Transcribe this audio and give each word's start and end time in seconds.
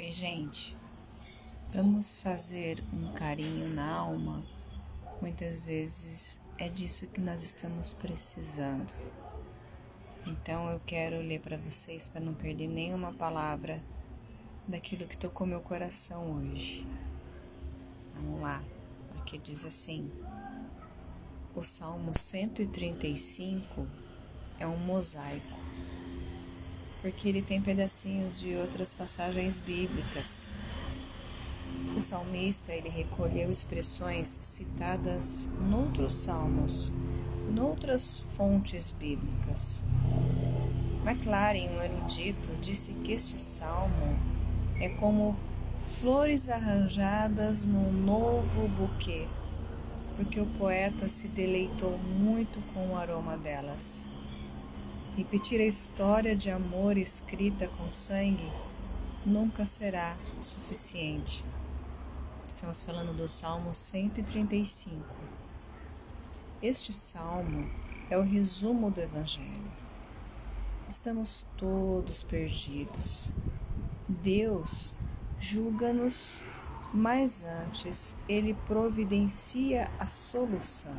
Oi, 0.00 0.12
gente. 0.12 0.76
Vamos 1.72 2.22
fazer 2.22 2.80
um 2.92 3.12
carinho 3.14 3.68
na 3.74 3.96
alma. 3.96 4.44
Muitas 5.20 5.62
vezes 5.62 6.40
é 6.56 6.68
disso 6.68 7.08
que 7.08 7.20
nós 7.20 7.42
estamos 7.42 7.94
precisando. 7.94 8.94
Então 10.24 10.70
eu 10.70 10.80
quero 10.86 11.18
ler 11.18 11.40
para 11.40 11.56
vocês 11.56 12.06
para 12.06 12.20
não 12.20 12.32
perder 12.32 12.68
nenhuma 12.68 13.12
palavra 13.12 13.82
daquilo 14.68 15.08
que 15.08 15.18
tocou 15.18 15.48
meu 15.48 15.60
coração 15.60 16.30
hoje. 16.36 16.86
Vamos 18.12 18.40
lá. 18.40 18.62
Aqui 19.18 19.36
diz 19.36 19.64
assim: 19.64 20.12
O 21.56 21.62
Salmo 21.64 22.16
135 22.16 23.84
é 24.60 24.66
um 24.66 24.78
mosaico 24.78 25.57
porque 27.08 27.26
ele 27.26 27.40
tem 27.40 27.58
pedacinhos 27.58 28.38
de 28.38 28.54
outras 28.56 28.92
passagens 28.92 29.60
bíblicas. 29.60 30.50
O 31.96 32.02
salmista 32.02 32.70
ele 32.70 32.90
recolheu 32.90 33.50
expressões 33.50 34.38
citadas 34.42 35.50
noutros 35.58 36.12
salmos, 36.12 36.92
noutras 37.50 38.20
fontes 38.36 38.90
bíblicas. 38.90 39.82
McLaren, 41.02 41.70
um 41.70 41.82
erudito, 41.82 42.54
disse 42.60 42.92
que 42.92 43.12
este 43.12 43.40
salmo 43.40 44.18
é 44.78 44.90
como 44.90 45.34
flores 45.78 46.50
arranjadas 46.50 47.64
num 47.64 47.90
novo 47.90 48.68
buquê, 48.76 49.26
porque 50.14 50.38
o 50.38 50.46
poeta 50.58 51.08
se 51.08 51.26
deleitou 51.28 51.96
muito 52.18 52.60
com 52.74 52.88
o 52.88 52.98
aroma 52.98 53.38
delas. 53.38 54.17
Repetir 55.18 55.60
a 55.60 55.66
história 55.66 56.36
de 56.36 56.48
amor 56.48 56.96
escrita 56.96 57.66
com 57.66 57.90
sangue 57.90 58.48
nunca 59.26 59.66
será 59.66 60.16
suficiente. 60.40 61.44
Estamos 62.46 62.82
falando 62.82 63.16
do 63.16 63.26
Salmo 63.26 63.74
135. 63.74 65.04
Este 66.62 66.92
salmo 66.92 67.68
é 68.08 68.16
o 68.16 68.22
resumo 68.22 68.92
do 68.92 69.00
Evangelho. 69.00 69.72
Estamos 70.88 71.44
todos 71.56 72.22
perdidos. 72.22 73.32
Deus 74.08 74.94
julga-nos, 75.40 76.44
mas 76.94 77.44
antes 77.44 78.16
ele 78.28 78.54
providencia 78.68 79.90
a 79.98 80.06
solução. 80.06 80.94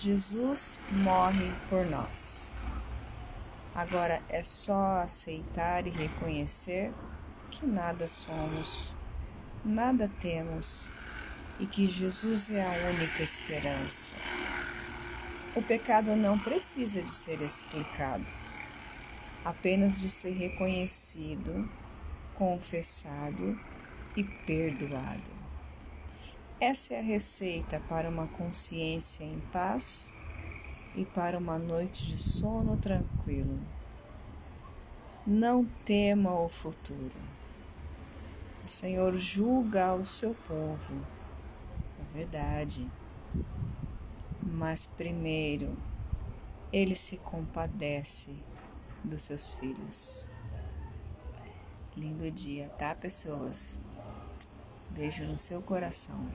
Jesus 0.00 0.78
morre 0.92 1.52
por 1.68 1.84
nós. 1.86 2.54
Agora 3.74 4.22
é 4.28 4.44
só 4.44 4.98
aceitar 4.98 5.88
e 5.88 5.90
reconhecer 5.90 6.92
que 7.50 7.66
nada 7.66 8.06
somos, 8.06 8.94
nada 9.64 10.08
temos 10.20 10.92
e 11.58 11.66
que 11.66 11.84
Jesus 11.84 12.48
é 12.48 12.64
a 12.64 12.90
única 12.90 13.24
esperança. 13.24 14.14
O 15.56 15.62
pecado 15.62 16.14
não 16.14 16.38
precisa 16.38 17.02
de 17.02 17.12
ser 17.12 17.40
explicado, 17.40 18.32
apenas 19.44 20.00
de 20.00 20.08
ser 20.08 20.30
reconhecido, 20.30 21.68
confessado 22.36 23.58
e 24.16 24.22
perdoado. 24.22 25.47
Essa 26.60 26.94
é 26.94 26.98
a 26.98 27.02
receita 27.02 27.78
para 27.88 28.08
uma 28.08 28.26
consciência 28.26 29.22
em 29.22 29.38
paz 29.52 30.12
e 30.92 31.04
para 31.04 31.38
uma 31.38 31.56
noite 31.56 32.04
de 32.08 32.16
sono 32.16 32.76
tranquilo. 32.76 33.60
Não 35.24 35.64
tema 35.84 36.34
o 36.36 36.48
futuro. 36.48 37.16
O 38.64 38.68
Senhor 38.68 39.14
julga 39.14 39.86
ao 39.86 40.04
seu 40.04 40.34
povo, 40.34 41.00
é 42.00 42.12
verdade. 42.12 42.90
Mas 44.42 44.84
primeiro, 44.84 45.78
ele 46.72 46.96
se 46.96 47.18
compadece 47.18 48.36
dos 49.04 49.22
seus 49.22 49.54
filhos. 49.54 50.28
Lindo 51.96 52.28
dia, 52.32 52.68
tá, 52.70 52.96
pessoas? 52.96 53.78
Beijo 54.98 55.24
no 55.26 55.38
seu 55.38 55.62
coração. 55.62 56.28